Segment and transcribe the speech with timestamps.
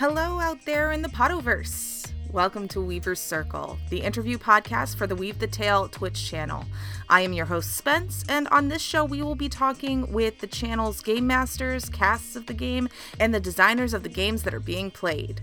[0.00, 2.10] Hello out there in the Podoverse.
[2.32, 6.64] Welcome to Weaver's Circle, the interview podcast for the Weave the Tale Twitch channel.
[7.10, 10.46] I am your host, Spence, and on this show, we will be talking with the
[10.46, 12.88] channel's game masters, casts of the game,
[13.18, 15.42] and the designers of the games that are being played.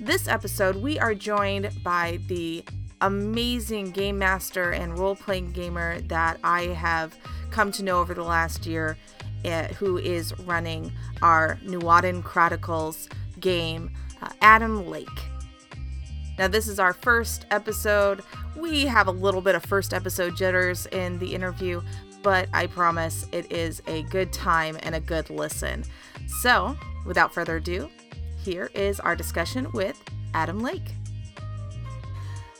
[0.00, 2.64] This episode, we are joined by the
[3.02, 7.18] amazing game master and role playing gamer that I have
[7.50, 8.96] come to know over the last year,
[9.44, 10.90] uh, who is running
[11.20, 13.10] our Nuwadin Chronicles
[13.40, 13.90] game,
[14.22, 15.08] uh, Adam Lake.
[16.38, 18.22] Now, this is our first episode.
[18.56, 21.82] We have a little bit of first episode jitters in the interview,
[22.22, 25.84] but I promise it is a good time and a good listen.
[26.40, 27.90] So, without further ado,
[28.36, 30.00] here is our discussion with
[30.32, 30.94] Adam Lake.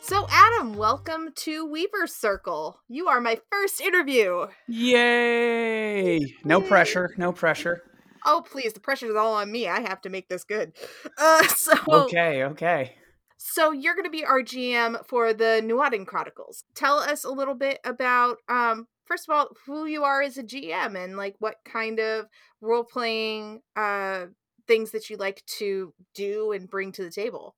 [0.00, 2.80] So, Adam, welcome to Weaver's Circle.
[2.88, 4.46] You are my first interview.
[4.66, 6.34] Yay!
[6.44, 7.82] No pressure, no pressure.
[8.24, 9.68] Oh, please, the pressure is all on me.
[9.68, 10.72] I have to make this good.
[11.16, 12.94] Uh, so, Okay, okay.
[13.38, 16.64] So you're going to be our GM for the Nuwadin Chronicles.
[16.74, 20.42] Tell us a little bit about, um, first of all, who you are as a
[20.42, 22.26] GM and like what kind of
[22.60, 24.26] role playing uh,
[24.66, 27.54] things that you like to do and bring to the table.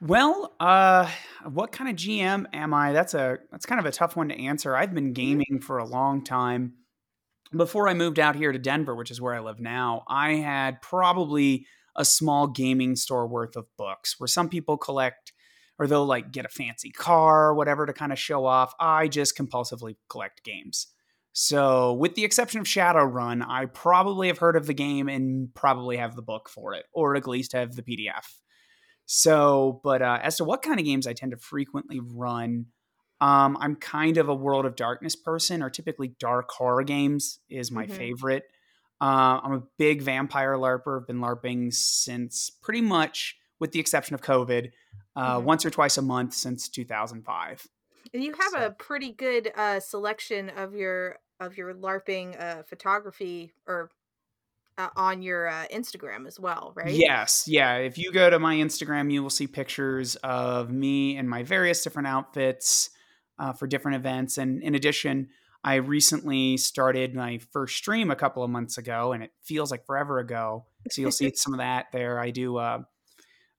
[0.00, 1.10] Well, uh,
[1.44, 2.92] what kind of GM am I?
[2.92, 4.76] That's a that's kind of a tough one to answer.
[4.76, 6.74] I've been gaming for a long time.
[7.56, 10.82] Before I moved out here to Denver, which is where I live now, I had
[10.82, 15.32] probably a small gaming store worth of books where some people collect
[15.78, 18.74] or they'll like get a fancy car or whatever to kind of show off.
[18.78, 20.88] I just compulsively collect games.
[21.32, 25.96] So, with the exception of Shadowrun, I probably have heard of the game and probably
[25.96, 28.26] have the book for it, or at least have the PDF.
[29.06, 32.66] So, but uh, as to what kind of games I tend to frequently run,
[33.20, 37.70] um, I'm kind of a World of Darkness person, or typically dark horror games is
[37.70, 37.90] my Mhm.
[37.92, 38.44] favorite.
[39.00, 41.00] Uh, I'm a big vampire LARPer.
[41.00, 44.70] I've been LARPing since pretty much, with the exception of COVID,
[45.16, 45.42] uh, Mhm.
[45.44, 47.66] once or twice a month since 2005.
[48.14, 52.64] And you have So- a pretty good uh, selection of your of your LARPing uh,
[52.64, 53.90] photography or
[54.76, 56.92] uh, on your uh, Instagram as well, right?
[56.92, 57.76] Yes, yeah.
[57.76, 61.82] If you go to my Instagram, you will see pictures of me and my various
[61.82, 62.90] different outfits
[63.38, 64.38] uh, for different events.
[64.38, 65.28] And in addition,
[65.64, 69.84] I recently started my first stream a couple of months ago, and it feels like
[69.86, 70.66] forever ago.
[70.90, 72.18] So you'll see some of that there.
[72.20, 72.82] I do uh,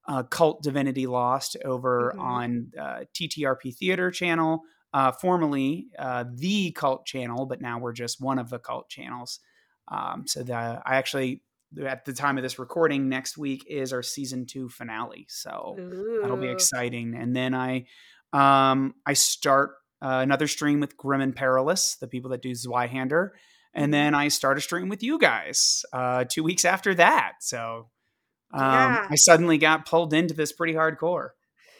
[0.07, 2.21] uh, Kult Divinity Lost over Mhm.
[2.21, 4.61] on uh, TTRP Theater channel,
[4.93, 9.39] uh, formerly uh, the Kult channel, but now we're just one of the Kult channels.
[9.89, 11.43] Um, so the, I actually,
[11.85, 15.25] at the time of this recording, next week is our season two finale.
[15.29, 15.75] So
[16.21, 17.13] that'll be exciting.
[17.15, 17.85] And then I,
[18.33, 23.31] um, I start uh, another stream with Grim and Perilous, the people that do Zweihander.
[23.73, 27.33] And then I start a stream with you guys uh, two weeks after that.
[27.41, 27.89] So
[28.53, 29.07] um, Yeah.
[29.09, 31.29] I suddenly got pulled into this pretty hardcore.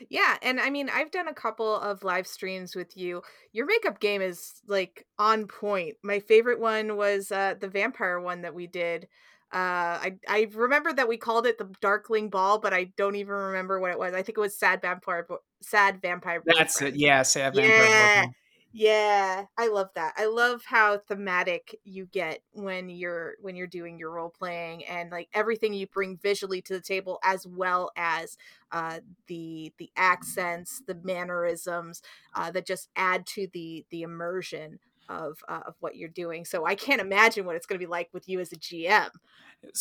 [0.10, 3.22] Yeah, and I mean, I've done a couple of live streams with you.
[3.52, 5.96] Your makeup game is like on point.
[6.04, 9.10] My favorite one was uh the vampire one that we did.
[9.52, 13.34] Uh I I remember that we called it the Darkling Ball, but I don't even
[13.34, 14.14] remember what it was.
[14.14, 15.28] I think it was Sad Vampire
[15.62, 16.96] Sad Vampire That's it.
[16.96, 18.26] Yeah, say I've Yeah.
[18.72, 20.14] Yeah, I love that.
[20.16, 25.10] I love how thematic you get when you're when you're doing your role playing and
[25.10, 28.38] like everything you bring visually to the table as well as
[28.72, 32.04] uh the the accents, the mannerisms
[32.36, 36.46] uh that just add to the the immersion of uh, of what you're doing.
[36.46, 39.10] So I can't imagine what it's going to be like with you as a GM.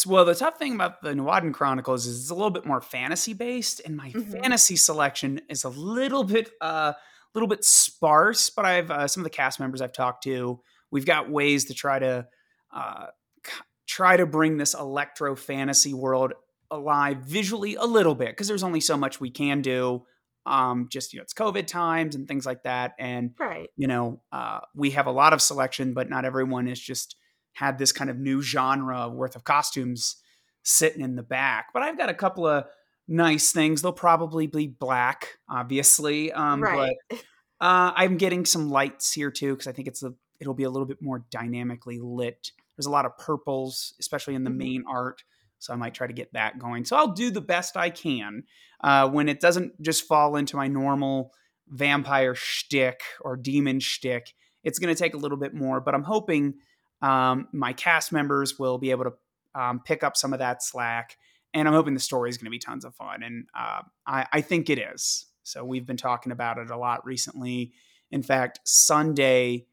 [0.07, 3.33] Well, the tough thing about the Nuwadin Chronicles is it's a little bit more fantasy
[3.35, 4.33] based, and my Mhm.
[4.43, 6.95] fantasy selection is a little bit, uh,
[7.35, 8.51] little bit sparse.
[8.51, 10.61] But I've uh, some of the cast members I've talked to.
[10.91, 12.27] We've got ways to try to
[12.75, 13.07] uh,
[13.47, 13.53] c-
[13.87, 16.33] try to bring this electro fantasy world
[16.71, 20.05] alive visually a little bit because there's only so much we can do.
[20.49, 23.69] Um, just you know, it's COVID times and things like that, and Right.
[23.77, 27.17] you know, uh, we have a lot of selection, but not everyone has just
[27.53, 30.17] had this kind of new genre worth of costumes
[30.63, 31.67] sitting in the back.
[31.75, 32.65] But I've got a couple of
[33.07, 33.83] nice things.
[33.83, 36.31] They'll probably be black, obviously.
[36.33, 36.95] Um, right.
[37.11, 37.19] But
[37.61, 40.71] uh, I'm getting some lights here too because I think it's a it'll be a
[40.71, 42.53] little bit more dynamically lit.
[42.77, 44.57] There's a lot of purples, especially in the Mhm.
[44.57, 45.25] main art.
[45.59, 46.85] So I might try to get that going.
[46.85, 48.45] So I'll do the best I can
[48.83, 51.33] uh, when it doesn't just fall into my normal
[51.69, 54.35] vampire shtick or demon shtick.
[54.65, 56.55] It's going to take a little bit more, but I'm hoping
[57.03, 59.13] um, my cast members will be able to
[59.61, 61.17] um, pick up some of that slack.
[61.55, 63.23] And I'm hoping the story is going to be tons of fun.
[63.23, 65.27] And uh, I, I think it is.
[65.43, 67.73] So we've been talking about it a lot recently.
[68.11, 69.67] In fact, Sunday,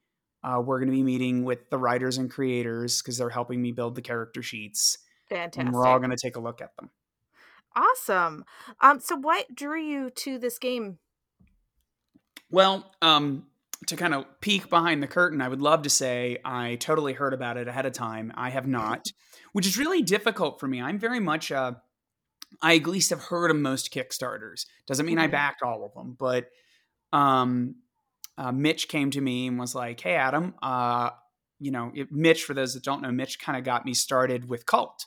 [0.44, 3.72] uh, we're going to be meeting with the writers and creators because they're helping me
[3.72, 4.98] build the character sheets.
[5.30, 5.62] Fantastic.
[5.66, 6.90] And we're all going to take a look at them.
[7.76, 8.46] Awesome.
[8.80, 11.00] Um, so what drew you to this game?
[12.50, 13.48] Well, um,
[13.88, 17.34] to kind of peek behind the curtain, I would love to say I totally heard
[17.34, 18.32] about it ahead of time.
[18.36, 19.08] I have not,
[19.52, 20.82] which is really difficult for me.
[20.82, 21.74] I'm very much uh,
[22.62, 24.66] I at least have heard of most Kickstarters.
[24.88, 25.32] Doesn't mean I Mhm.
[25.32, 26.46] backed all of them, but
[27.12, 27.76] um,
[28.38, 31.10] uh, Mitch came to me and was like, "Hey, Adam, uh,
[31.60, 32.44] you know, it, Mitch.
[32.44, 35.06] For those that don't know, Mitch kind of got me started with Kult.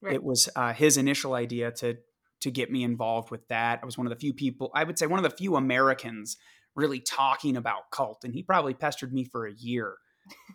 [0.00, 0.14] Right.
[0.14, 1.98] It was uh, his initial idea to
[2.40, 3.80] to get me involved with that.
[3.82, 6.36] I was one of the few people, I would say, one of the few Americans
[6.76, 9.96] really talking about Kult, and he probably pestered me for a year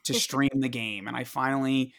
[0.05, 1.93] to stream the game, and I finally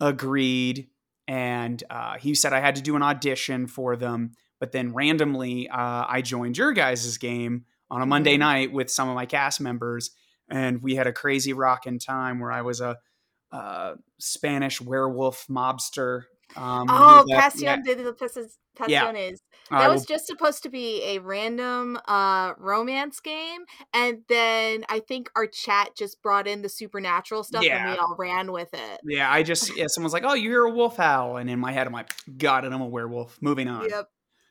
[0.00, 0.88] agreed.
[1.28, 5.68] And uh, he said I had to do an audition for them, but then randomly
[5.68, 8.40] uh, I joined your guys' game on a Monday Mhm.
[8.40, 10.10] night with some of my cast members,
[10.50, 12.98] and we had a crazy rockin' time where I was a
[13.52, 16.24] uh, Spanish werewolf mobster.
[16.56, 18.58] Um, Oh, that- yeah, de los Peces-
[18.88, 19.12] Yeah.
[19.70, 23.62] That will- was just supposed to be a random uh romance game,
[23.94, 28.16] and then I think our chat just brought in the supernatural stuff, and we all
[28.18, 29.00] ran with it.
[29.04, 31.86] yeah, I just yeah, someone's like, "Oh, you're a wolf owl," and in my head,
[31.86, 33.88] I'm like, "God, and I'm a werewolf." Moving on.
[33.88, 34.08] Yep.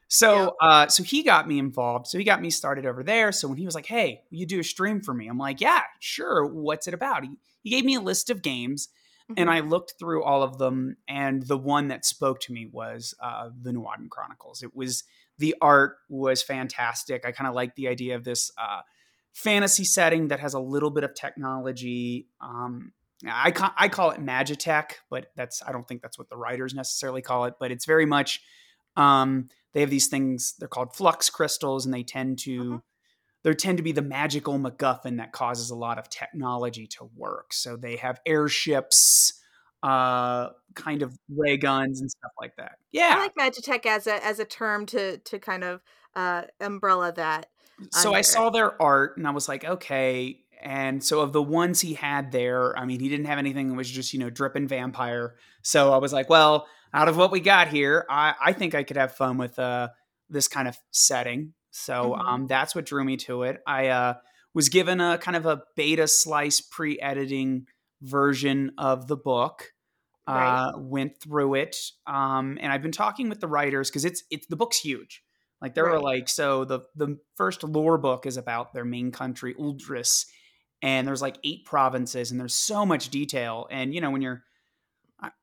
[0.07, 0.53] So, Yep.
[0.62, 2.07] uh, so he got me involved.
[2.07, 3.31] So he got me started over there.
[3.31, 5.83] So when he was like, "Hey, you do a stream for me?" I'm like, "Yeah,
[6.00, 6.45] sure.
[6.45, 7.30] What's it about?" He,
[7.63, 8.89] he gave me a list of games,
[9.37, 9.53] and Mhm.
[9.53, 10.97] I looked through all of them.
[11.07, 14.63] And the one that spoke to me was uh, the Nuaden Chronicles.
[14.63, 15.03] It was
[15.37, 17.25] the art was fantastic.
[17.25, 18.81] I kind of like the idea of this uh,
[19.33, 22.27] fantasy setting that has a little bit of technology.
[22.39, 22.93] Um,
[23.27, 26.73] I ca- I call it Magitech, but that's I don't think that's what the writers
[26.73, 27.55] necessarily call it.
[27.59, 28.41] But it's very much
[28.97, 32.81] um, they have these things they're called flux crystals, and they tend to Mhm.
[33.43, 37.53] They tend to be the magical MacGuffin that causes a lot of technology to work.
[37.53, 39.33] So they have airships,
[39.83, 42.73] uh, kind of ray guns and stuff like that.
[42.91, 43.15] Yeah.
[43.17, 45.81] I like Magitech as a as a term to to kind of
[46.15, 47.47] uh umbrella that.
[47.91, 50.38] so I saw their art and I was like, okay.
[50.61, 53.75] And so of the ones he had there, I mean, he didn't have anything that
[53.75, 55.33] was just, you know, dripping vampire.
[55.63, 58.83] So I was like, well, out of what we got here, I, I think I
[58.83, 59.89] could have fun with uh,
[60.29, 61.53] this kind of setting.
[61.71, 62.27] So Mhm.
[62.27, 63.62] um, that's what drew me to it.
[63.65, 64.13] I uh,
[64.53, 67.68] was given a kind of a beta slice pre editing
[68.01, 69.73] version of the book.
[70.27, 70.63] Right.
[70.68, 71.75] Uh, went through it,
[72.06, 75.23] um, and I've been talking with the writers because it's it's the book's huge.
[75.62, 79.56] Like there were like so the the first lore book is about their main country
[79.56, 80.27] Uldris,
[80.83, 83.67] and there's like eight provinces, and there's so much detail.
[83.71, 84.44] And you know when you're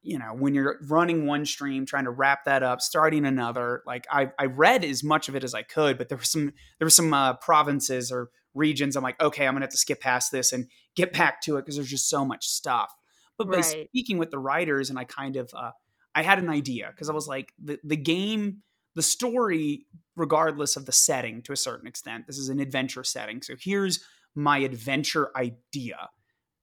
[0.03, 4.07] you know when you're running one stream trying to wrap that up starting another like
[4.11, 6.87] i i read as much of it as i could but there were some there
[6.87, 10.33] were some uh, provinces or regions i'm like okay i'm gonna have to skip past
[10.33, 10.67] this and
[10.97, 12.93] get back to it because there's just so much stuff
[13.37, 13.89] but by Right.
[13.89, 15.71] speaking with the writers and i kind of uh,
[16.15, 18.63] i had an idea because i was like the, the game
[18.95, 19.87] the story
[20.17, 24.03] regardless of the setting to a certain extent this is an adventure setting so here's
[24.35, 26.09] my adventure idea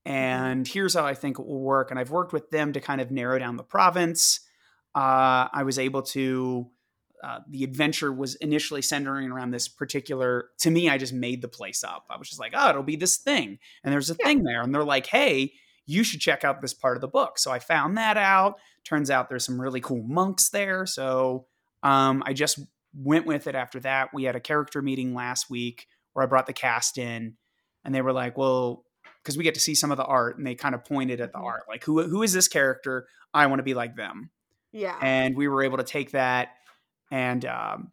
[0.06, 1.90] and here's how I think it will work.
[1.90, 4.40] And I've worked with them to kind of narrow down the province.
[4.94, 6.70] Uh, I was able to.
[7.24, 10.50] Uh, the adventure was initially centering around this particular.
[10.60, 12.04] To me, I just made the place up.
[12.10, 14.26] I was just like, "Oh, it'll be this thing," and there's a Yeah.
[14.26, 15.54] thing there, and they're like, "Hey,
[15.86, 18.60] you should check out this part of the book." So I found that out.
[18.84, 20.86] Turns out there's some really cool monks there.
[20.86, 21.46] So
[21.82, 22.58] um, I just
[22.94, 24.14] went with it after that.
[24.14, 27.36] We had a character meeting last week where I brought the cast in,
[27.84, 28.84] and they were like, "Well."
[29.26, 31.32] Because we get to see some of the art and they kind of pointed at
[31.32, 31.44] the Mhm.
[31.44, 34.30] art like who who is this character i want to be like them
[34.70, 34.96] Yeah.
[35.02, 36.50] and we were able to take that
[37.10, 37.92] and um,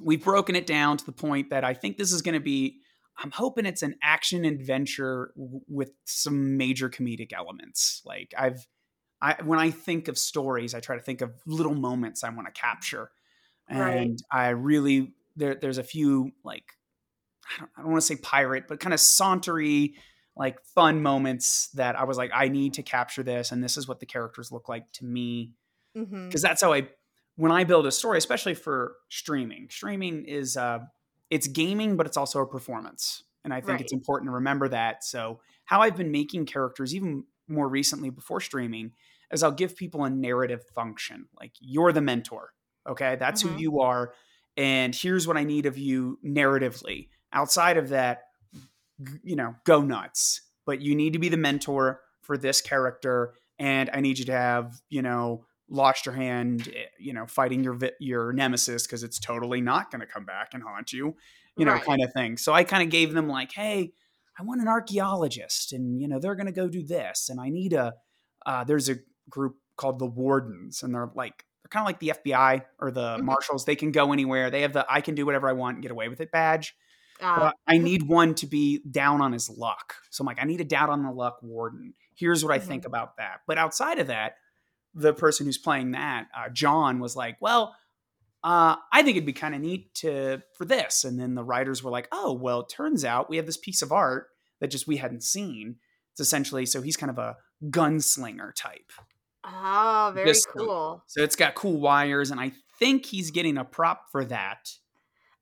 [0.00, 2.80] we've broken it down to the point that i think this is going to be
[3.22, 8.66] i'm hoping it's an action adventure w- with some major comedic elements like i've
[9.22, 12.52] I, when i think of stories i try to think of little moments i want
[12.52, 13.10] to capture
[13.68, 14.20] and Right.
[14.32, 16.64] i really there, there's a few like
[17.46, 19.94] I don't, I don't want to say pirate, but kind of sauntery,
[20.36, 23.88] like fun moments that I was like, I need to capture this, and this is
[23.88, 25.52] what the characters look like to me,
[26.28, 26.88] because that's how I,
[27.36, 29.68] when I build a story, especially for streaming.
[29.70, 30.80] Streaming is uh,
[31.30, 35.04] it's gaming, but it's also a performance, and I think it's important to remember that.
[35.04, 38.92] So how I've been making characters, even more recently before streaming,
[39.32, 42.52] is I'll give people a narrative function, like you're the mentor,
[42.88, 43.48] okay, that's Mhm.
[43.50, 44.14] who you are,
[44.56, 48.22] and here's what I need of you narratively outside of that
[49.22, 53.90] you know go nuts but you need to be the mentor for this character and
[53.92, 57.78] i need you to have you know lost your hand eh, you know fighting your
[58.00, 61.14] your nemesis because it's totally not going to come back and haunt you
[61.56, 61.84] you know Right.
[61.84, 63.92] kind of thing so i kind of gave them like hey
[64.38, 67.48] i want an archaeologist and you know they're going to go do this and i
[67.48, 67.94] need a
[68.46, 68.96] uh, there's a
[69.28, 73.18] group called the wardens and they're like they're kind of like the FBI or the
[73.18, 73.24] Mhm.
[73.24, 73.66] marshals.
[73.66, 74.50] They can go anywhere.
[74.50, 76.74] They have the I can do whatever I want and get away with it badge.
[77.20, 79.94] Uh, I need one to be down on his luck.
[80.10, 81.94] So I'm like, I need a down on the luck warden.
[82.14, 83.40] Here's what I think about that.
[83.46, 84.34] But outside of that,
[84.94, 87.74] the person who's playing that, uh, John, was like, well,
[88.42, 91.04] uh, I think it'd be kind of neat to for this.
[91.04, 93.82] And then the writers were like, oh, well, it turns out we have this piece
[93.82, 94.28] of art
[94.60, 95.76] that just we hadn't seen.
[96.12, 98.92] It's essentially so he's kind of a gunslinger type.
[99.44, 101.02] oh, very Just cool.
[101.06, 104.70] So it's got cool wires, and I think he's getting a prop for that.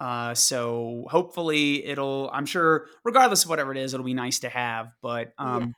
[0.00, 2.30] Uh, so hopefully it'll.
[2.32, 4.92] I'm sure, regardless of whatever it is, it'll be nice to have.
[5.02, 5.68] But um, Yeah.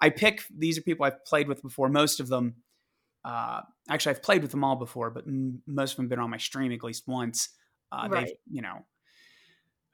[0.00, 1.88] I pick these are people I've played with before.
[1.88, 2.56] Most of them,
[3.24, 6.18] uh, actually, I've played with them all before, but m- most of them have been
[6.20, 7.48] on my stream at least once.
[7.90, 8.84] Uh, They've, you know,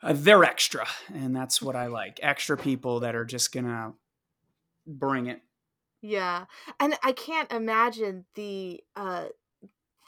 [0.02, 2.18] uh, they're extra, and that's what I like.
[2.22, 3.92] Extra people that are just gonna
[4.86, 5.40] bring it.
[6.02, 6.46] Yeah.
[6.78, 9.26] And I can't imagine the uh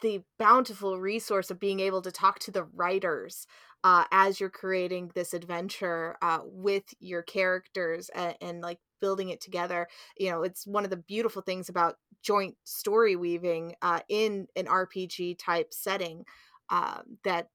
[0.03, 3.47] the bountiful resource of being able to talk to the writers
[3.83, 9.41] uh as you're creating this adventure uh with your characters and, and like building it
[9.41, 9.87] together.
[10.17, 14.65] You know, it's one of the beautiful things about joint story weaving uh in an
[14.65, 16.25] RPG type setting
[16.69, 17.47] um that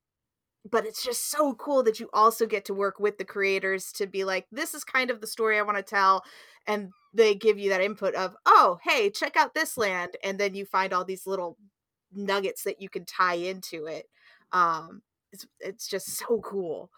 [0.70, 4.06] but it's just so cool that you also get to work with the creators to
[4.06, 6.22] be like this is kind of the story i want to tell
[6.66, 10.54] and they give you that input of oh hey check out this land and then
[10.54, 11.56] you find all these little
[12.12, 14.06] nuggets that you can tie into it
[14.52, 16.90] um it's, it's just so cool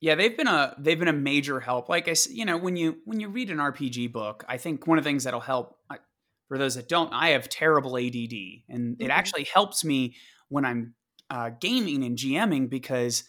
[0.00, 1.88] Yeah, they've been a they've been a major help.
[1.88, 4.98] Like I you know, when you when you read an RPG book, I think one
[4.98, 5.98] of the things that'll help I,
[6.46, 9.08] for those that don't, I have terrible ADD, and Mhm.
[9.08, 10.16] it actually helps me
[10.48, 10.94] when I'm
[11.30, 13.24] uh, gaming and GMing because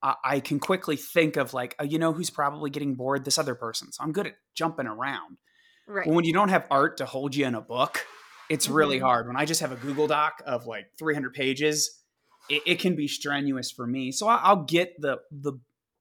[0.00, 3.24] I, I can quickly think of like, oh, you know, who's probably getting bored?
[3.24, 3.92] This other person.
[3.92, 5.38] So I'm good at jumping around.
[5.86, 8.06] right But when you don't have art to hold you in a book,
[8.52, 9.02] it's really Mhm.
[9.02, 9.26] hard.
[9.26, 12.02] When I just have a Google Doc of like 300 pages,
[12.48, 14.12] it, it can be strenuous for me.
[14.12, 15.54] So I, I'll get the the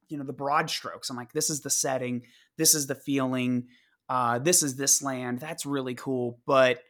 [0.10, 1.10] you know the broad strokes.
[1.10, 2.24] I'm like, this is the setting,
[2.58, 3.68] this is the feeling,
[4.10, 5.40] uh, this is this land.
[5.40, 6.40] That's really cool.
[6.46, 6.82] But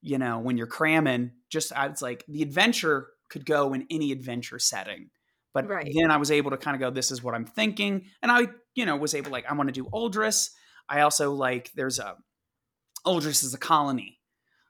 [0.00, 4.12] you know, when you're cramming, just I- it's like the adventure could go in any
[4.12, 5.10] adventure setting.
[5.52, 5.90] But Right.
[5.92, 8.48] then I was able to kind of go, this is what I'm thinking, and I
[8.74, 10.50] you know was able like I want to do Uldris.
[10.88, 12.16] I also like there's a
[13.06, 14.17] Uldris is a colony.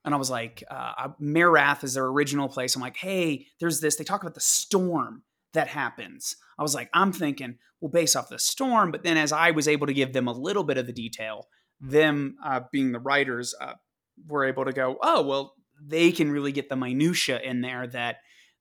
[0.09, 2.75] And I was like, uh, Marath is their original place.
[2.75, 3.97] I'm like, hey, there's this.
[3.97, 5.23] They talk about the storm
[5.53, 6.35] that happens.
[6.59, 8.91] I was like, I'm thinking, well, based off the storm.
[8.91, 11.47] But then as I was able to give them a little bit of the detail,
[11.79, 13.75] them uh, being the writers uh,
[14.27, 18.17] were able to go, oh, well, they can really get the minutia in there that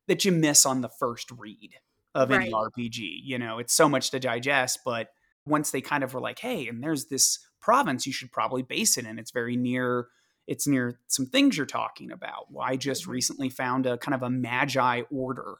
[0.09, 1.75] that you miss on the first read
[2.13, 3.21] of any RPG.
[3.23, 5.11] You know, it's so much to digest, but
[5.45, 8.97] once they kind of were like, hey, and there's this province you should probably base
[8.97, 9.17] it in.
[9.17, 10.07] It's very near
[10.47, 12.51] it's near some things you're talking about.
[12.51, 13.11] Well, I just Mhm.
[13.11, 15.57] recently found a kind of a magi order.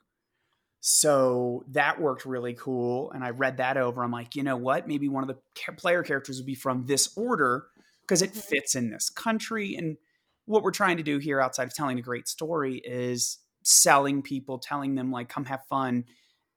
[0.80, 3.12] So that worked really cool.
[3.12, 4.04] And I read that over.
[4.04, 4.88] I'm like, you know what?
[4.88, 5.40] Maybe one of the
[5.74, 7.68] player characters would be from this order
[8.02, 8.42] because it Mhm.
[8.50, 9.76] fits in this country.
[9.76, 9.98] And
[10.46, 14.60] what we're trying to do here outside of telling a great story is selling people,
[14.60, 16.06] telling them, like, come have fun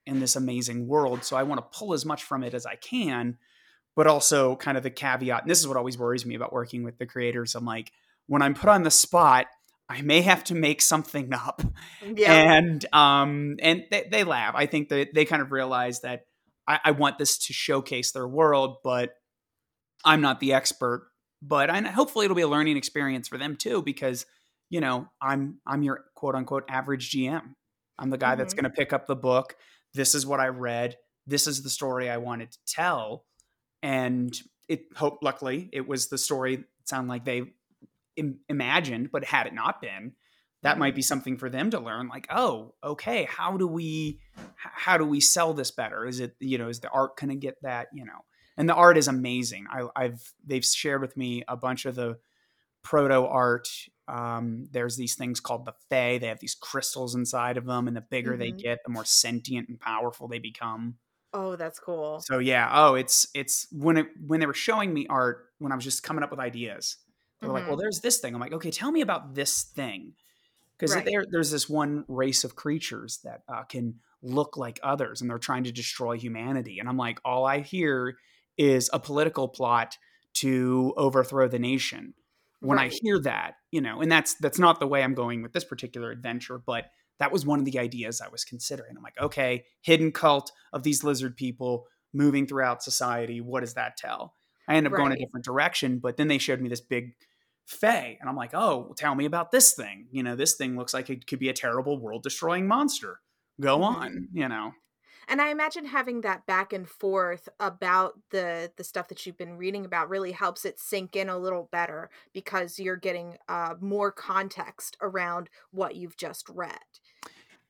[0.06, 1.24] in this amazing world.
[1.24, 3.38] So I want to pull as much from it as I can,
[3.96, 5.42] but also kind of the caveat.
[5.42, 7.54] And this is what always worries me about working with the creators.
[7.54, 7.92] I'm like,
[8.30, 9.46] when I'm put on the spot,
[9.88, 11.62] I may have to make something up.
[12.14, 14.54] yeah And um and they, they laugh.
[14.56, 16.26] I think that they kind of realize that
[16.68, 19.14] I, I want this to showcase their world, but
[20.04, 21.08] I'm not the expert.
[21.42, 24.26] But I, hopefully it'll be a learning experience for them too, because
[24.68, 27.54] you know I'm I'm your quote unquote average GM.
[27.98, 28.58] I'm the guy that's Mhm.
[28.58, 29.56] going to pick up the book.
[29.92, 30.96] This is what I read.
[31.26, 33.24] This is the story I wanted to tell,
[33.82, 34.32] and
[34.68, 36.54] it hope luckily it was the story.
[36.54, 37.42] It sounded like they
[38.20, 40.12] Im- imagined, but had it not been,
[40.62, 42.08] that might be something for them to learn.
[42.08, 44.20] Like, oh, okay, how do we
[44.54, 46.06] how do we sell this better?
[46.06, 48.20] Is it you know is the art going to get that you know?
[48.56, 49.64] And the art is amazing.
[49.72, 52.18] I, I've they've shared with me a bunch of the
[52.82, 53.68] proto art.
[54.08, 56.18] Um, there's these things called the Fae.
[56.18, 58.58] They have these crystals inside of them, and the bigger they Mhm.
[58.58, 60.96] get, the more sentient and powerful they become.
[61.32, 65.06] oh that's cool So yeah, oh, it's it's when it when they were showing me
[65.08, 66.96] art when I was just coming up with ideas.
[67.42, 67.68] They were like, Mhm.
[67.68, 70.14] "Well, there's this thing." I'm like, "Okay, tell me about this thing,"
[70.78, 71.04] because Right.
[71.04, 75.38] there there's this one race of creatures that uh, can look like others, and they're
[75.38, 76.78] trying to destroy humanity.
[76.78, 78.18] And I'm like, all I hear
[78.58, 79.98] is a political plot
[80.34, 82.14] to overthrow the nation.
[82.60, 85.52] When I hear that, you know, and that's that's not the way I'm going with
[85.54, 88.96] this particular adventure, but that was one of the ideas I was considering.
[88.96, 93.40] I'm like, okay, hidden cult of these lizard people moving throughout society.
[93.40, 94.36] What does that tell?
[94.68, 97.14] I ended up going a different direction, but then they showed me this big
[97.70, 98.16] Fae.
[98.20, 100.08] And I'm like, oh, tell me about this thing.
[100.10, 103.20] You know, this thing looks like it could be a terrible world destroying monster.
[103.60, 103.84] Go Mhm.
[103.84, 104.72] on, you know.
[105.28, 109.56] And I imagine having that back and forth about the the stuff that you've been
[109.56, 114.10] reading about really helps it sink in a little better because you're getting uh, more
[114.10, 116.80] context around what you've just read.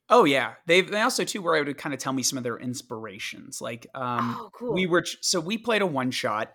[0.08, 2.44] Oh yeah, they they also too were able to kind of tell me some of
[2.44, 3.60] their inspirations.
[3.60, 4.72] Like, um, oh, cool.
[4.72, 6.54] we were so we played a one shot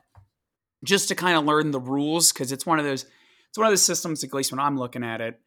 [0.83, 3.05] just to kind of learn the rules because it's one of those
[3.55, 5.39] it's one of the systems at least when i'm looking at it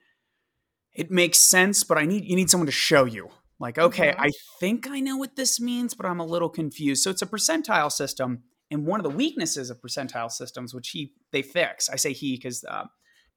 [0.95, 3.29] it makes sense but i need you need someone to show you
[3.61, 4.15] like okay Mhm.
[4.19, 7.27] i think i know what this means but i'm a little confused so it's a
[7.27, 11.97] percentile system and one of the weaknesses of percentile systems which he they fix i
[11.97, 12.85] say he because uh,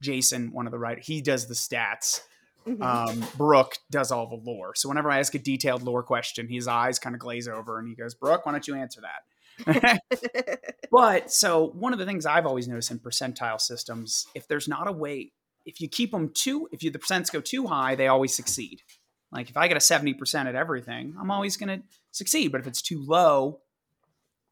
[0.01, 2.21] jason one of the writers he does the stats
[2.65, 2.81] Mhm.
[2.81, 4.75] um, Brooke does all the lore.
[4.75, 7.87] So whenever I ask a detailed lore question, his eyes kind of glaze over and
[7.87, 9.23] he goes, Brooke, why don't you answer that?
[10.91, 14.89] But so one of the things I've always noticed in percentile systems, if there's not
[14.89, 15.31] a way,
[15.65, 18.81] if you keep them too, if you the percents go too high, they always succeed.
[19.31, 22.51] Like if I get a seventy percent at everything, I'm always going to succeed.
[22.51, 23.61] But if it's too low,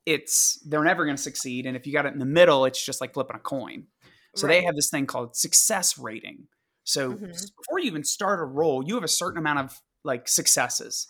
[0.06, 1.66] it's they're never going to succeed.
[1.66, 3.88] And if you got it in the middle, it's just like flipping a coin.
[4.36, 6.48] So they have this thing called success rating.
[6.86, 7.52] So Mhm.
[7.58, 11.08] before you even start a roll, you have a certain amount of like successes.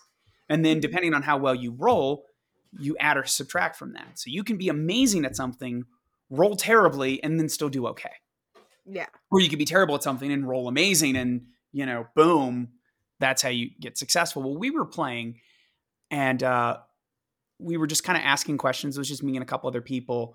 [0.48, 2.24] And then depending on how well you roll,
[2.78, 4.18] you add or subtract from that.
[4.18, 5.84] So you can be amazing at something,
[6.30, 8.12] roll terribly, and then still do okay.
[8.86, 9.06] yeah.
[9.30, 12.68] Or you could be terrible at something and roll amazing and, you know, boom,
[13.18, 14.42] that's how you get successful.
[14.42, 15.40] Well, we were playing
[16.10, 16.78] and uh
[17.58, 18.96] we were just kind of asking questions.
[18.96, 20.34] It was just me and a couple other people.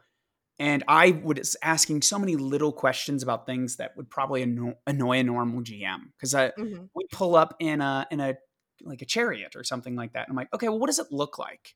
[0.60, 5.20] And I was asking so many little questions about things that would probably anno- annoy
[5.20, 6.90] a normal GM because I Mhm.
[6.94, 8.36] we pull up in a in a
[8.84, 10.28] like a chariot or something like that.
[10.28, 11.76] And I'm like, okay, well, what does it look like?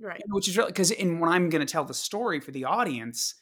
[0.00, 0.22] Right.
[0.28, 3.34] Which is really because in when I'm going to tell the story for the audience,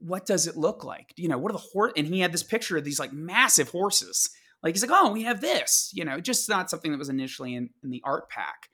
[0.00, 1.14] what does it look like?
[1.16, 1.92] You know, what are the horse?
[1.96, 4.28] And he had this picture of these like massive horses.
[4.62, 5.90] Like he's like, oh, we have this.
[5.94, 8.68] You know, just not something that was initially in, in the art pack.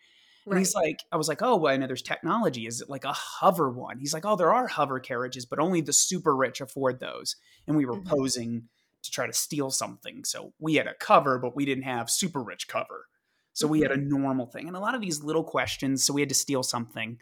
[0.46, 2.66] And he's like, I was like, oh, well, I know there's technology.
[2.66, 3.98] Is it like a hover one?
[3.98, 7.36] He's like, oh, there are hover carriages, but only the super rich afford those.
[7.66, 8.04] And we were Mhm.
[8.06, 8.68] posing
[9.02, 10.24] to try to steal something.
[10.24, 13.06] So we had a cover, but we didn't have super rich cover.
[13.54, 14.66] So we had a normal thing.
[14.68, 16.04] And a lot of these little questions.
[16.04, 17.18] So we had to steal something.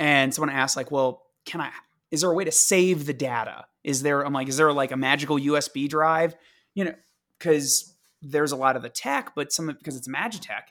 [0.00, 1.70] And someone asked, like, well, can I,
[2.10, 3.66] is there a way to save the data?
[3.84, 6.34] Is there, I'm like, is there like a magical USB drive?
[6.74, 6.94] You know,
[7.38, 10.62] because there's a lot of the tech, but some of because it's Magitech,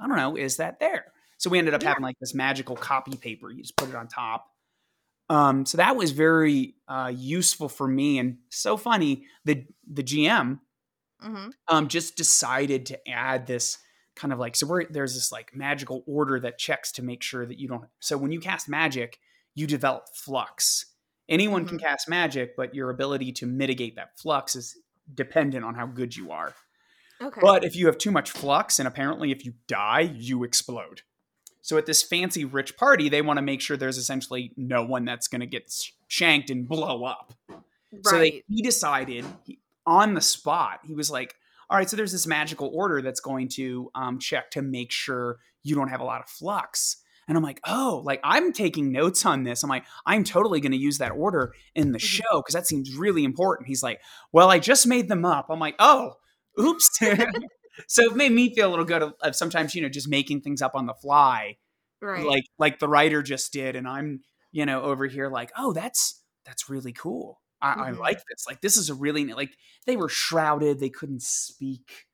[0.00, 1.12] I don't know, is that there?
[1.38, 1.88] So we ended up Yeah.
[1.90, 3.50] having like this magical copy paper.
[3.50, 4.46] You just put it on top.
[5.28, 9.26] Um, so that was very uh, useful for me and so funny.
[9.44, 10.60] The the GM
[11.22, 11.52] Mhm.
[11.68, 13.78] um, just decided to add this
[14.16, 17.46] kind of like so we're, there's this like magical order that checks to make sure
[17.46, 17.84] that you don't.
[18.00, 19.20] So when you cast magic,
[19.54, 20.86] you develop flux.
[21.28, 21.86] Anyone can mm-hmm.
[21.86, 24.76] cast magic, but your ability to mitigate that flux is
[25.14, 26.54] dependent on how good you are.
[27.20, 27.40] Okay.
[27.40, 31.02] But if you have too much flux, and apparently if you die, you explode.
[31.62, 35.04] So at this fancy rich party, they want to make sure there's essentially no one
[35.04, 35.72] that's going to get
[36.06, 37.32] shanked and blow up.
[37.48, 37.60] right.
[38.04, 41.34] So they, he decided he, on the spot, he was like,
[41.68, 45.38] all right, so there's this magical order that's going to um, check to make sure
[45.62, 46.96] you don't have a lot of flux.
[47.28, 49.64] And I'm like, oh, like I'm taking notes on this.
[49.64, 52.02] I'm like, I'm totally going to use that order in the Mhm.
[52.02, 53.66] show because that seems really important.
[53.66, 54.00] He's like,
[54.32, 55.46] well, I just made them up.
[55.50, 56.14] I'm like, oh,
[56.60, 56.88] oops.
[57.88, 60.42] so it made me feel a little good of, of sometimes, you know, just making
[60.42, 61.56] things up on the fly
[62.00, 62.24] right.
[62.26, 64.20] like like the writer just did and i'm
[64.52, 67.98] you know over here like oh that's that's really cool I, I Mhm.
[67.98, 69.50] like this like this is a really like
[69.86, 72.06] they were shrouded they couldn't speak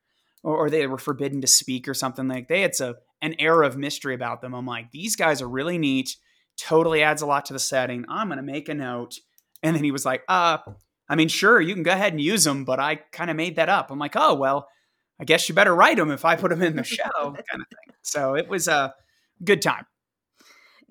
[0.43, 3.63] or, or they were forbidden to speak or something like they had a an air
[3.63, 4.53] of mystery about them.
[4.55, 6.17] I'm like these guys are really neat
[6.59, 9.15] totally adds a lot to the setting i'm gonna make a note.
[9.63, 10.59] And then he was like uh
[11.09, 13.57] i mean sure you can go ahead and use them but i kind of made
[13.57, 13.91] that up.
[13.91, 14.69] I'm like oh well
[15.21, 17.67] i guess you better write them if i put them in the show kind of
[17.69, 17.95] thing.
[18.03, 18.95] So it was a
[19.45, 19.87] good time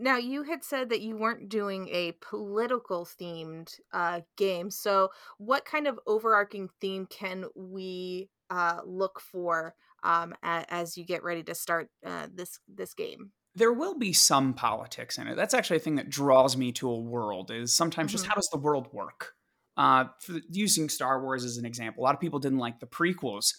[0.02, 4.72] Now you had said that you weren't doing a political themed uh, game.
[4.72, 11.06] So what kind of overarching theme can we uh, look for um, a- as you
[11.06, 13.32] get ready to start uh, this this game?
[13.56, 15.36] there will be some politics in it.
[15.36, 17.52] That's actually a thing that draws me to a world.
[17.52, 18.30] Is sometimes just Mhm.
[18.30, 19.34] how does the world work?
[19.78, 22.88] Uh, for, using Star Wars as an example, a lot of people didn't like the
[22.88, 23.56] prequels,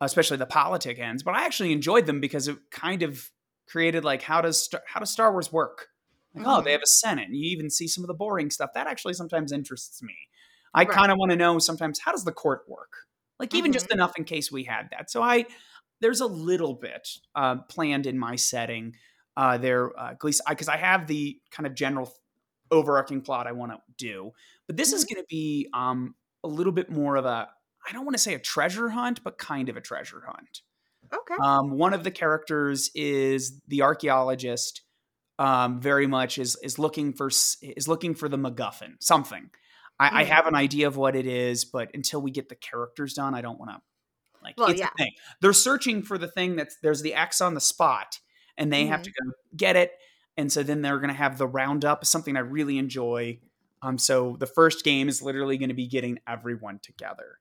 [0.00, 3.30] especially the politic ends, but I actually enjoyed them because it kind of
[3.68, 5.88] created like how does Star- how does Star Wars work?
[6.34, 6.74] Like oh, they Mhm.
[6.74, 7.26] have a Senate.
[7.26, 10.14] And you even see some of the boring stuff that actually sometimes interests me.
[10.74, 10.90] I Right.
[10.90, 12.92] kind of want to know sometimes how does the court work?
[13.38, 13.94] Like even just Mhm.
[13.94, 15.10] enough in case we had that.
[15.10, 15.46] So I
[16.00, 18.94] there's a little bit uh, planned in my setting
[19.36, 22.12] uh, there, uh, at least because I, have the kind of general
[22.70, 24.32] overarching plot I want to do.
[24.66, 27.48] But this is going to be um, a little bit more of a
[27.88, 30.62] I don't want to say a treasure hunt, but kind of a treasure hunt.
[31.12, 31.34] Okay.
[31.42, 34.82] Um, one of the characters is the archaeologist.
[35.38, 39.50] Um, very much is is looking for is looking for the MacGuffin, something.
[40.00, 40.12] I, mm.
[40.12, 43.34] I, have an idea of what it is, but until we get the characters done,
[43.34, 43.80] I don't want to.
[44.42, 44.90] Like, well, it's yeah.
[44.96, 45.12] thing.
[45.40, 48.18] They're searching for the thing that's there's the X on the spot,
[48.56, 48.92] and they mm-hmm.
[48.92, 49.92] have to go get it.
[50.36, 53.40] And so then they're going to have the roundup, something I really enjoy.
[53.82, 57.38] Um, so the first game is literally going to be getting everyone together.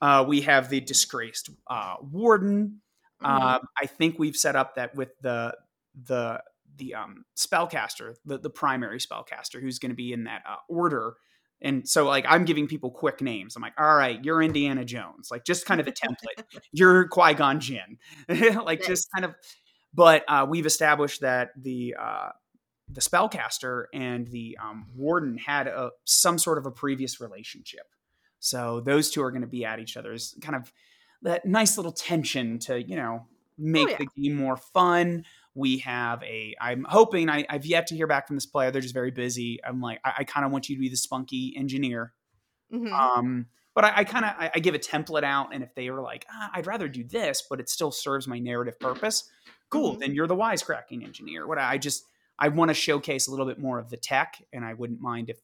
[0.00, 2.81] Uh, we have the disgraced uh, warden.
[3.22, 3.46] Mm-hmm.
[3.46, 5.54] Uh, I think we've set up that with the
[6.04, 6.42] the
[6.76, 11.14] the um, spellcaster, the the primary spellcaster, who's going to be in that uh, order.
[11.64, 13.54] And so, like, I'm giving people quick names.
[13.54, 16.42] I'm like, all right, you're Indiana Jones, like, just kind of a template.
[16.72, 18.86] you're Qui Gon Jinn, like, nice.
[18.88, 19.34] just kind of.
[19.94, 22.30] But uh, we've established that the uh,
[22.88, 27.86] the spellcaster and the um, warden had a, some sort of a previous relationship.
[28.38, 30.72] So those two are going to be at each other's kind of
[31.22, 33.26] that nice little tension to you know
[33.58, 33.96] make oh, yeah.
[33.98, 35.24] the game more fun.
[35.54, 36.54] We have a.
[36.60, 37.28] I'm hoping.
[37.28, 38.70] I, have yet to hear back from this player.
[38.70, 39.60] They're just very busy.
[39.64, 42.12] I'm like, I, I kind of want you to be the spunky engineer.
[42.72, 42.92] Mm-hmm.
[42.92, 45.90] Um, but I, I kind of I, I, give a template out, and if they
[45.90, 49.30] were like, ah, I'd rather do this, but it still serves my narrative purpose,
[49.68, 49.92] cool.
[49.92, 50.00] Mm-hmm.
[50.00, 51.46] Then you're the wisecracking engineer.
[51.46, 52.04] What I just
[52.38, 55.28] I want to showcase a little bit more of the tech, and I wouldn't mind
[55.28, 55.38] if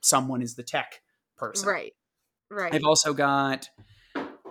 [0.00, 1.02] someone is the tech
[1.36, 1.68] person.
[1.68, 1.92] Right.
[2.50, 2.74] Right.
[2.74, 3.68] I've also got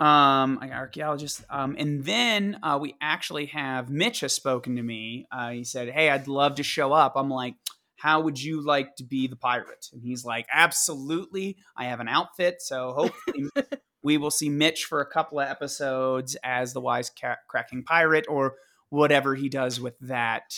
[0.02, 1.46] um, I archaeologist.
[1.48, 5.28] Um, and then uh, we actually have Mitch has spoken to me.
[5.32, 7.14] Uh, he said, Hey, I'd love to show up.
[7.16, 7.54] I'm like,
[7.98, 9.90] How would you like to be the pirate?
[9.94, 11.58] And he's like, Absolutely.
[11.78, 12.64] I have an outfit.
[12.64, 13.50] So hopefully
[14.04, 17.12] we will see Mitch for a couple of episodes as the wise
[17.48, 18.56] cracking pirate or
[18.90, 20.52] whatever he does with that.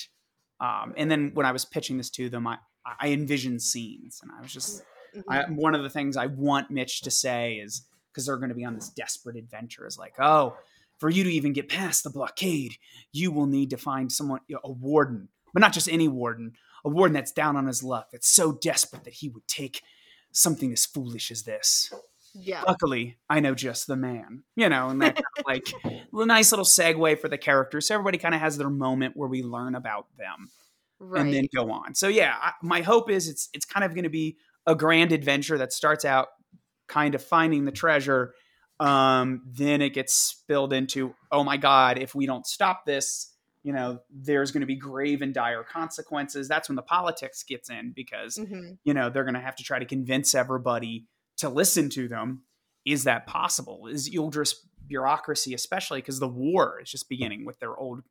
[0.61, 4.31] Um, and then when I was pitching this to them, I, I envisioned scenes and
[4.31, 5.29] I was just, mm-hmm.
[5.29, 8.55] I, one of the things I want Mitch to say is, because they're going to
[8.55, 10.55] be on this desperate adventure is like, oh,
[10.99, 12.75] for you to even get past the blockade,
[13.11, 16.53] you will need to find someone, a warden, but not just any warden,
[16.85, 19.81] a warden that's down on his luck, that's so desperate that he would take
[20.31, 21.91] something as foolish as this.
[22.35, 22.63] Yeah.
[22.63, 25.67] Luckily, I know just the man, you know, and that kind of like
[26.13, 27.87] a nice little segue for the characters.
[27.87, 30.49] So everybody kind of has their moment where we learn about them,
[30.99, 31.21] right.
[31.21, 31.93] and then go on.
[31.93, 35.11] So yeah, I, my hope is it's it's kind of going to be a grand
[35.11, 36.29] adventure that starts out
[36.93, 38.33] kind of finding the treasure,
[38.79, 43.73] um, then it gets spilled into, oh my God, if we don't stop this, you
[43.73, 46.47] know, there's going to be grave and dire consequences.
[46.47, 48.73] That's when the politics gets in because, mm-hmm.
[48.83, 52.43] you know, they're going to have to try to convince everybody to listen to them.
[52.85, 53.87] Is that possible?
[53.87, 54.53] Is Uldris
[54.85, 58.03] bureaucracy, especially because the war is just beginning with their old,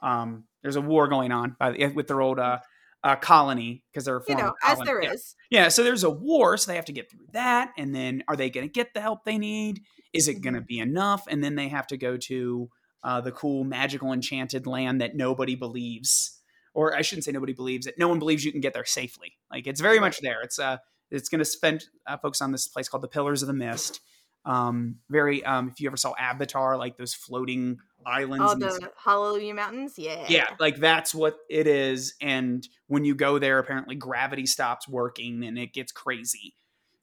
[0.00, 2.58] um, there's a war going on by the, with their old uh,
[3.04, 5.12] uh, colony because they're you know as there yeah.
[5.12, 5.36] is.
[5.50, 5.68] yeah.
[5.68, 8.50] So there's a war, so they have to get through that, and then are they
[8.50, 9.82] going to get the help they need?
[10.12, 10.42] Is it mm-hmm.
[10.42, 11.24] going to be enough?
[11.28, 12.70] And then they have to go to
[13.02, 16.40] uh, the cool magical enchanted land that nobody believes,
[16.74, 17.96] or I shouldn't say nobody believes it.
[17.98, 19.32] No one believes you can get there safely.
[19.50, 20.40] Like it's very much there.
[20.42, 20.78] It's uh
[21.10, 24.00] it's going to spend uh, focus on this place called the Pillars of the Mist.
[24.44, 28.44] Um, very um, if you ever saw Avatar, like those floating islands.
[28.46, 29.94] Oh, the Hallelujah Mountains.
[29.98, 30.24] Yeah.
[30.28, 32.14] Yeah, like that's what it is.
[32.20, 36.54] And when you go there, apparently gravity stops working and it gets crazy.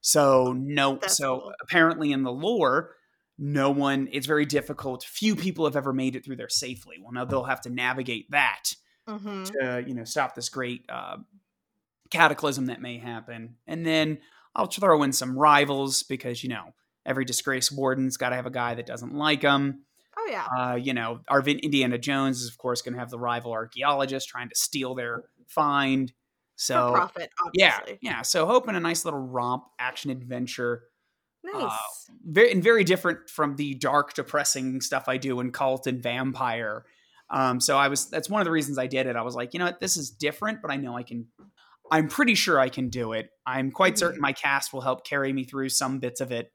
[0.01, 1.53] So no, that's so cool.
[1.61, 2.95] apparently in the lore,
[3.37, 4.07] no one.
[4.11, 5.03] It's very difficult.
[5.03, 6.97] Few people have ever made it through there safely.
[7.01, 8.63] Well, now they'll have to navigate that
[9.07, 9.43] mm-hmm.
[9.43, 11.17] to you know stop this great uh,
[12.09, 13.55] cataclysm that may happen.
[13.67, 14.19] And then
[14.55, 16.73] I'll throw in some rivals because you know
[17.05, 19.83] every disgraced warden's got to have a guy that doesn't like them.
[20.29, 20.45] Yeah.
[20.45, 24.29] Uh, you know, our Indiana Jones is of course going to have the rival archaeologist
[24.29, 26.11] trying to steal their find.
[26.55, 27.99] So For profit, obviously.
[28.01, 28.21] Yeah, yeah.
[28.21, 30.83] So hoping a nice little romp action adventure.
[31.45, 31.71] Uh, nice.
[31.71, 36.03] Uh, very and very different from the dark, depressing stuff I do in Kult and
[36.03, 36.85] Vampire.
[37.29, 39.15] Um, so I was that's one of the reasons I did it.
[39.15, 41.27] I was like, you know what, this is different, but I know I can.
[41.91, 43.29] I'm pretty sure I can do it.
[43.47, 43.99] I'm quite mm-hmm.
[43.99, 46.51] certain my cast will help carry me through some bits of it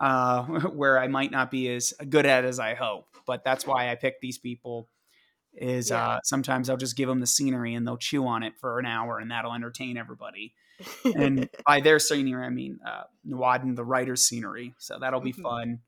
[0.00, 3.06] uh, where I might not be as good at as I hope.
[3.26, 4.88] But that's why I pick these people.
[5.56, 6.08] Is yeah.
[6.08, 8.86] uh, sometimes I'll just give them the scenery and they'll chew on it for an
[8.86, 10.52] hour and that'll entertain everybody.
[11.04, 14.74] and by their scenery, I mean uh, Nawadin, the writer's scenery.
[14.78, 15.42] So that'll be mm-hmm.
[15.42, 15.78] fun.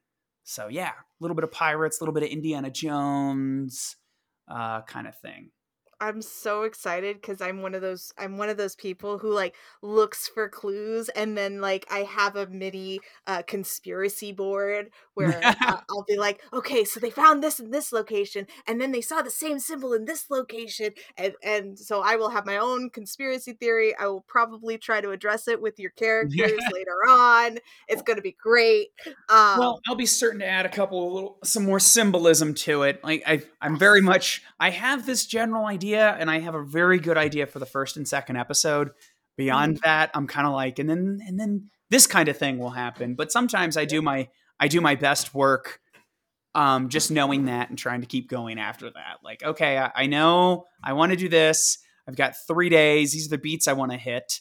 [0.45, 3.97] So yeah, a little bit of pirates, a little bit of Indiana Jones,
[4.49, 5.51] uh, kind of thing.
[6.00, 9.54] I'm so excited because I'm one of those I'm one of those people who like
[9.80, 15.54] looks for clues and then like I have a mini uh, conspiracy board where uh,
[15.88, 19.22] I'll be like, okay, so they found this in this location and then they saw
[19.22, 23.54] the same symbol in this location and and so I will have my own conspiracy
[23.54, 23.96] theory.
[23.96, 26.68] I will probably try to address it with your characters yeah.
[26.72, 27.59] later on.
[27.88, 28.88] It's going to be great.
[29.30, 32.82] Um, well, I'll be certain to add a couple of little some more symbolism to
[32.82, 33.02] it.
[33.02, 36.99] Like I I'm very much I have this general idea and I have a very
[36.99, 38.90] good idea for the first and second episode.
[39.37, 39.85] Beyond mm-hmm.
[39.85, 43.14] that, I'm kind of like, and then and then this kind of thing will happen.
[43.14, 45.81] But sometimes I do my I do my best work
[46.57, 49.18] um, just knowing that and trying to keep going after that.
[49.22, 51.79] Like, okay, I, I know I want to do this.
[52.09, 53.12] I've got three days.
[53.12, 54.40] These are the beats I want to hit.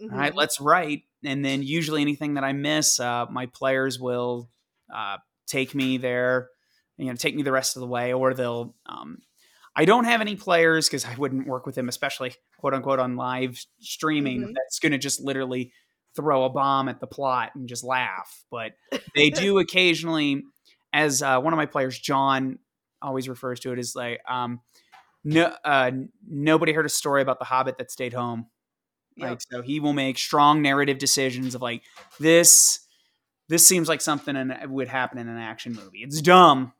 [0.00, 0.12] Mm-hmm.
[0.12, 0.38] All right, mm-hmm.
[0.38, 1.02] let's write.
[1.24, 4.48] And then usually anything that I miss, uh, my players will
[4.92, 6.48] uh, take me there,
[6.96, 9.18] you know, take me the rest of the way, or they'll um,
[9.74, 13.16] I don't have any players because I wouldn't work with them, especially quote unquote on
[13.16, 14.42] live streaming.
[14.42, 14.52] Mm-hmm.
[14.52, 15.72] That's going to just literally
[16.14, 18.44] throw a bomb at the plot and just laugh.
[18.50, 18.72] But
[19.14, 20.44] they do occasionally,
[20.92, 22.58] as uh, one of my players, John,
[23.00, 24.60] always refers to it as like, um,
[25.24, 25.90] no, uh,
[26.26, 28.46] nobody heard a story about the Hobbit that stayed home.
[29.16, 29.30] Yep.
[29.30, 31.82] Like, so he will make strong narrative decisions of like
[32.18, 32.80] this.
[33.48, 35.98] This seems like something that would happen in an action movie.
[35.98, 36.72] It's dumb,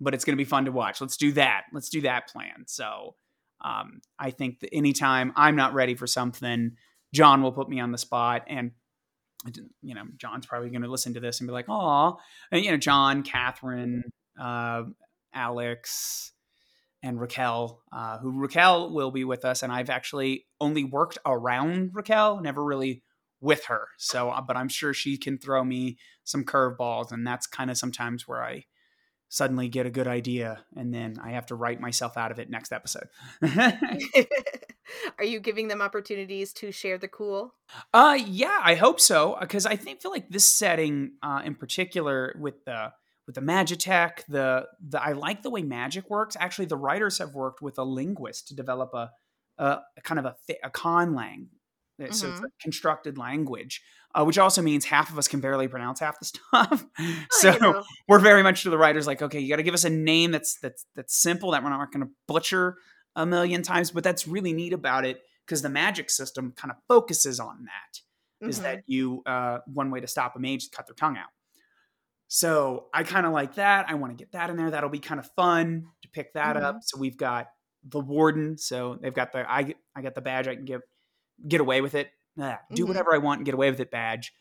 [0.00, 1.00] but it's going to be fun to watch.
[1.00, 1.64] Let's do that.
[1.72, 2.64] Let's do that plan.
[2.66, 3.14] So
[3.62, 6.72] um, I think that anytime I'm not ready for something,
[7.12, 8.44] John will put me on the spot.
[8.48, 8.72] And,
[9.82, 12.18] you know, John's probably going to listen to this and be like, oh,
[12.52, 14.04] you know, John, Catherine,
[14.40, 14.84] uh,
[15.34, 16.32] Alex,
[17.02, 19.62] and Raquel, uh, who Raquel will be with us.
[19.62, 23.02] And I've actually only worked around Raquel, never really
[23.40, 23.88] with her.
[23.96, 27.10] So, uh, but I'm sure she can throw me some curveballs.
[27.10, 28.64] And that's kind of sometimes where I
[29.30, 32.50] suddenly get a good idea and then I have to write myself out of it
[32.50, 33.08] next episode.
[35.18, 37.54] Are you giving them opportunities to share the cool?
[37.94, 42.34] Uh yeah, I hope so because I think feel like this setting uh in particular
[42.38, 42.92] with the
[43.26, 46.36] with the Magitech, the the I like the way magic works.
[46.38, 49.10] Actually, the writers have worked with a linguist to develop a
[49.58, 51.46] a, a kind of a, a conlang
[52.00, 52.14] Mm-hmm.
[52.14, 52.44] So it's mm-hmm.
[52.46, 53.82] a constructed language,
[54.14, 56.84] uh, which also means half of us can barely pronounce half the stuff.
[57.30, 59.90] so we're very much to the writers like, okay, you got to give us a
[59.90, 62.76] name that's that's that's simple that we're not going to butcher
[63.16, 63.90] a million times.
[63.90, 67.98] But that's really neat about it because the magic system kind of focuses on that.
[68.42, 68.50] Mm-hmm.
[68.50, 69.22] Is that you?
[69.26, 71.28] Uh, one way to stop a mage is cut their tongue out.
[72.32, 73.86] So I kind of like that.
[73.88, 74.70] I want to get that in there.
[74.70, 76.64] That'll be kind of fun to pick that mm-hmm.
[76.64, 76.76] up.
[76.82, 77.48] So we've got
[77.84, 78.56] the warden.
[78.56, 80.82] So they've got the I I got the badge I can give
[81.46, 82.08] get away with it.
[82.36, 82.88] Do mm-hmm.
[82.88, 84.32] whatever I want and get away with it badge.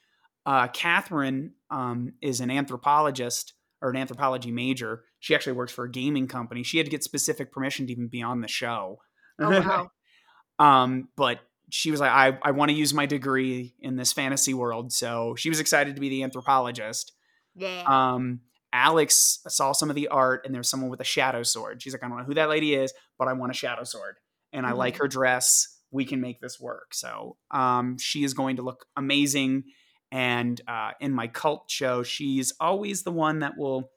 [0.45, 5.03] Uh, Catherine um, is an anthropologist or an anthropology major.
[5.19, 6.63] She actually works for a gaming company.
[6.63, 8.99] She had to get specific permission to even be on the show.
[9.39, 9.91] Oh, wow.
[10.59, 14.53] um, but she was like, I, I want to use my degree in this fantasy
[14.53, 14.91] world.
[14.91, 17.13] So she was excited to be the anthropologist.
[17.55, 17.83] Yeah.
[17.85, 21.81] Um, Alex saw some of the art and there's someone with a shadow sword.
[21.81, 24.15] She's like, I don't know who that lady is, but I want a shadow sword.
[24.53, 24.73] And mm-hmm.
[24.73, 25.03] I like mm-hmm.
[25.03, 26.93] her dress we can make this work.
[26.93, 29.63] So um, she is going to look amazing.
[30.11, 33.89] And uh, in my Kult show, she's always the one that will,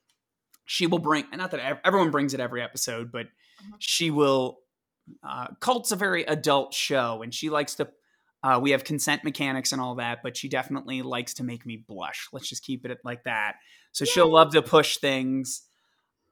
[0.64, 3.74] she will bring, not that everyone brings it every episode, but mm-hmm.
[3.78, 4.59] she will,
[5.26, 7.88] uh, Kult's a very adult show and she likes to,
[8.42, 11.83] uh, we have consent mechanics and all that, but she definitely likes to make me
[11.87, 12.28] blush.
[12.33, 13.55] Let's just keep it like that.
[13.92, 14.11] So Yay.
[14.11, 15.62] she'll love to push things.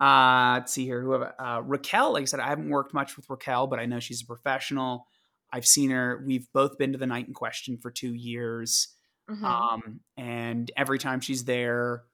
[0.01, 1.03] Uh, let's see here.
[1.03, 4.01] Whoever, uh, Raquel, like I said, I haven't worked much with Raquel, but I know
[4.01, 5.07] she's a professional.
[5.53, 6.23] I've seen her.
[6.25, 8.89] We've both been to the night in question for two years.
[9.31, 9.45] Mm-hmm.
[9.45, 12.05] Um, and every time she's there,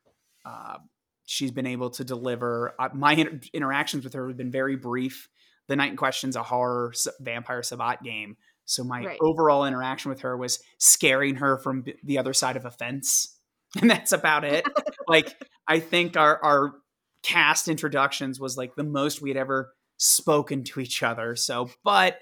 [0.45, 0.77] uh,
[1.25, 2.75] she's been able to deliver.
[2.79, 5.29] Uh, my inter- interactions with her have been very brief.
[5.69, 8.37] The night in question's a horror vampire Sabbat game.
[8.65, 9.19] So my right.
[9.21, 13.33] overall interaction with her was scaring her from b- the other side of a fence.
[13.81, 14.65] And that's about it.
[15.09, 15.37] like,
[15.69, 16.75] I think our, our
[17.23, 21.37] cast introductions was like the most we had ever spoken to each other.
[21.37, 22.17] So, but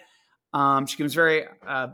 [0.55, 1.45] um, she comes very.
[1.67, 1.88] Uh,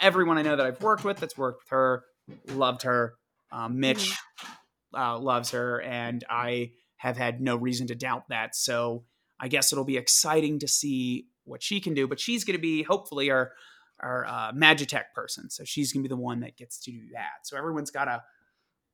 [0.00, 2.04] everyone I know that I've worked with that's worked with her
[2.48, 3.14] loved her.
[3.50, 5.00] Um, Mitch mm-hmm.
[5.00, 8.54] uh, loves her, and I have had no reason to doubt that.
[8.54, 9.04] So
[9.40, 12.06] I guess it'll be exciting to see what she can do.
[12.06, 13.52] But she's going to be hopefully our
[14.00, 17.00] our uh, Magitech person, so she's going to be the one that gets to do
[17.12, 17.44] that.
[17.44, 18.22] So everyone's got a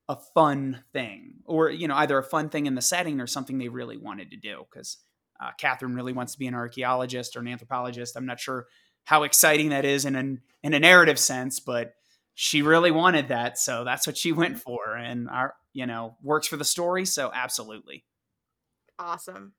[0.08, 3.58] a fun thing, or you know, either a fun thing in the setting or something
[3.58, 4.98] they really wanted to do because
[5.40, 8.16] uh, Catherine really wants to be an archaeologist or an anthropologist.
[8.16, 8.66] I'm not sure
[9.04, 11.94] how exciting that is in an in a narrative sense, but
[12.34, 16.46] she really wanted that, so that's what she went for, and our you know works
[16.46, 17.04] for the story.
[17.04, 18.04] So absolutely,
[18.98, 19.54] awesome.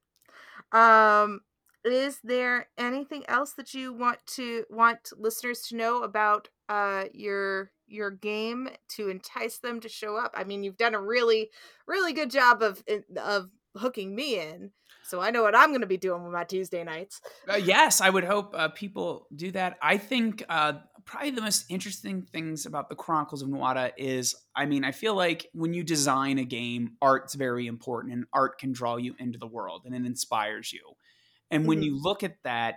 [0.72, 1.42] Um,
[1.84, 7.72] is there anything else that you want to want listeners to know about uh your
[7.88, 11.50] your game to entice them to show up i mean you've done a really
[11.88, 12.84] really good job of
[13.18, 14.72] of hooking me in
[15.04, 18.02] so i know what i'm going to be doing with my tuesday nights uh, yes
[18.02, 22.68] i would hope uh, people do that i think uh probably the most interesting things
[22.68, 26.44] about the chronicles of Nuada is i mean i feel like when you design a
[26.44, 30.72] game art's very important and art can draw you into the world and it inspires
[30.72, 30.96] you
[31.52, 31.84] and when mm-hmm.
[31.84, 32.76] you look at that,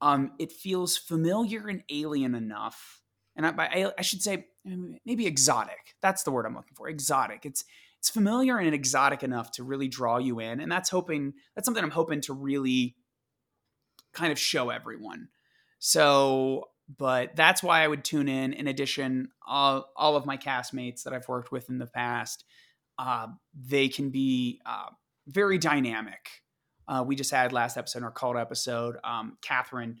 [0.00, 3.02] um, it feels familiar and alien enough.
[3.34, 4.46] And I, I, I should say
[5.04, 5.96] maybe exotic.
[6.00, 6.88] That's the word I'm looking for.
[6.88, 7.44] Exotic.
[7.44, 7.64] It's
[7.98, 10.60] it's familiar and exotic enough to really draw you in.
[10.60, 12.96] And that's hoping that's something I'm hoping to really
[14.12, 15.28] kind of show everyone.
[15.78, 18.52] So, but that's why I would tune in.
[18.52, 22.44] In addition, all, all of my castmates that I've worked with in the past,
[22.98, 24.90] uh, they can be uh,
[25.26, 26.42] very dynamic
[26.88, 29.98] uh, we just had last episode, our Kult episode, um, Catherine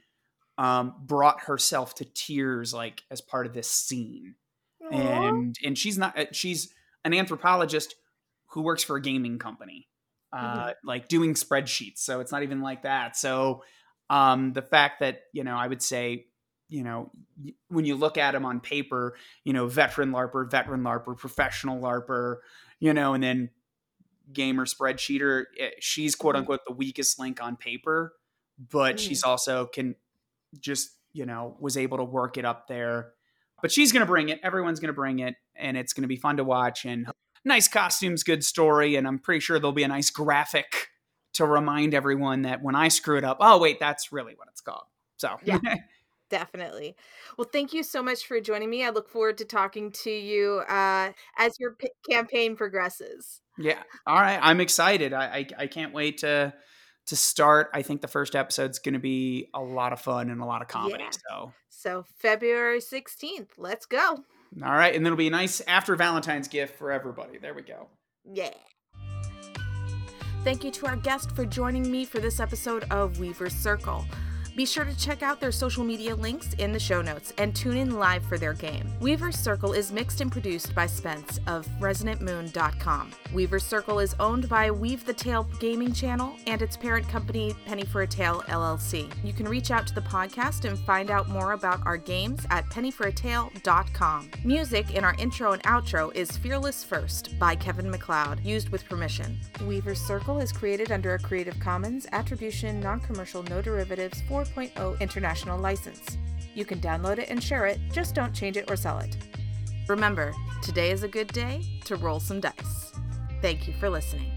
[0.58, 4.36] um, brought herself to tears like as part of this scene.
[4.82, 4.94] Aww.
[4.94, 6.72] And and she's not uh, she's
[7.06, 7.94] an anthropologist
[8.48, 9.88] who works for a gaming company,
[10.32, 10.88] uh, mm-hmm.
[10.88, 11.98] like doing spreadsheets.
[11.98, 13.16] So it's not even like that.
[13.16, 13.62] So
[14.10, 16.26] um, the fact that you know, I would say,
[16.68, 17.12] you know,
[17.68, 22.38] when you look at him on paper, you know, veteran LARPer, veteran LARPer, professional LARPer,
[22.80, 23.50] you know, and then
[24.32, 25.44] gamer spreadsheeter.
[25.60, 26.40] Eh, she's quote mm-hmm.
[26.40, 28.14] unquote the weakest link on paper,
[28.58, 28.98] but mm.
[28.98, 29.94] she's also can
[30.58, 33.12] just, you know, was able to work it up there.
[33.62, 34.40] But she's going to bring it.
[34.42, 35.34] Everyone's going to bring it.
[35.54, 36.84] And it's going to be fun to watch.
[36.84, 37.06] And
[37.44, 38.96] nice costumes, good story.
[38.96, 40.88] And I'm pretty sure there'll be a nice graphic
[41.34, 44.60] to remind everyone that when I screw it up, oh, wait, that's really what it's
[44.60, 44.84] called.
[45.16, 45.58] So, yeah.
[46.28, 46.96] Definitely.
[47.38, 48.84] Well, thank you so much for joining me.
[48.84, 53.42] I look forward to talking to you uh, as your p- campaign progresses.
[53.58, 53.80] Yeah.
[54.06, 54.40] All right.
[54.42, 55.12] I'm excited.
[55.12, 56.52] I, I, I can't wait to
[57.06, 57.70] to start.
[57.72, 60.62] I think the first episode's going to be a lot of fun and a lot
[60.62, 61.04] of comedy.
[61.04, 61.10] Yeah.
[61.28, 63.50] So so February 16th.
[63.58, 64.24] Let's go.
[64.64, 67.38] All right, and it'll be a nice after Valentine's gift for everybody.
[67.38, 67.88] There we go.
[68.24, 68.50] Yeah.
[70.44, 74.06] Thank you to our guest for joining me for this episode of Weaver's Circle.
[74.56, 77.76] Be sure to check out their social media links in the show notes and tune
[77.76, 78.90] in live for their game.
[79.02, 83.10] Weaver's Circle is mixed and produced by Spence of ResonantMoon.com.
[83.34, 87.84] Weaver's Circle is owned by Weave the Tale Gaming Channel and its parent company, Penny
[87.84, 89.12] for a Tale LLC.
[89.22, 92.64] You can reach out to the podcast and find out more about our games at
[92.70, 94.30] pennyforatale.com.
[94.42, 99.38] Music in our intro and outro is Fearless First by Kevin MacLeod, used with permission.
[99.66, 105.00] Weaver's Circle is created under a Creative Commons Attribution Non Commercial No Derivatives 4 4.0
[105.00, 106.18] international license.
[106.54, 109.16] You can download it and share it, just don't change it or sell it.
[109.88, 112.92] Remember, today is a good day to roll some dice.
[113.42, 114.35] Thank you for listening.